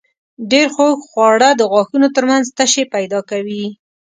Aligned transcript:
ډېر 0.51 0.67
خوږ 0.75 0.97
خواړه 1.09 1.49
د 1.55 1.61
غاښونو 1.71 2.07
تر 2.15 2.23
منځ 2.29 2.45
تشې 2.57 2.83
پیدا 2.95 3.19
کوي. 3.29 3.65